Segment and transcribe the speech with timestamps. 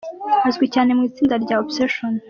[0.47, 2.13] Azwi cyane mu itsinda rya Obsession.